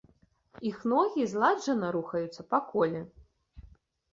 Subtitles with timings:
[0.69, 3.01] Іх ногі зладжана рухаюцца па коле.